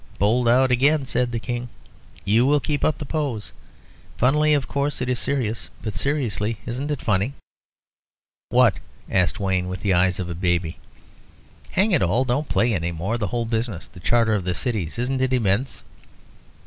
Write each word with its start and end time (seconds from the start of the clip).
"Bowled 0.17 0.47
out 0.47 0.71
again," 0.71 1.05
said 1.05 1.31
the 1.31 1.37
King. 1.37 1.69
"You 2.25 2.43
will 2.47 2.59
keep 2.59 2.83
up 2.83 2.97
the 2.97 3.05
pose. 3.05 3.53
Funnily, 4.17 4.55
of 4.55 4.67
course, 4.67 4.99
it 4.99 5.07
is 5.07 5.19
serious. 5.19 5.69
But 5.83 5.93
seriously, 5.93 6.57
isn't 6.65 6.89
it 6.89 7.03
funny?" 7.03 7.33
"What?" 8.49 8.77
asked 9.11 9.39
Wayne, 9.39 9.67
with 9.67 9.81
the 9.81 9.93
eyes 9.93 10.19
of 10.19 10.27
a 10.27 10.33
baby. 10.33 10.79
"Hang 11.73 11.91
it 11.91 12.01
all, 12.01 12.25
don't 12.25 12.49
play 12.49 12.73
any 12.73 12.91
more. 12.91 13.19
The 13.19 13.27
whole 13.27 13.45
business 13.45 13.87
the 13.87 13.99
Charter 13.99 14.33
of 14.33 14.43
the 14.43 14.55
Cities. 14.55 14.97
Isn't 14.97 15.21
it 15.21 15.33
immense?" 15.33 15.83